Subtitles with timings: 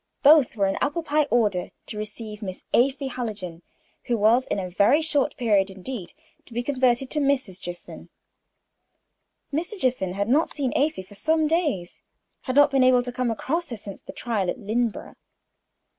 [0.23, 3.61] Both were in apple pie order to receive Miss Afy Hallijohn,
[4.05, 6.13] who was, in a very short period, indeed,
[6.47, 7.61] to be converted into Mrs.
[7.61, 8.09] Jiffin.
[9.53, 9.79] Mr.
[9.79, 12.01] Jiffin had not seen Afy for some days
[12.45, 15.17] had never been able to come across her since the trial at Lynneborough.